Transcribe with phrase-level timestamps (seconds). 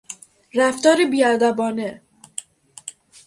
[0.53, 2.01] رفتار بیادبانه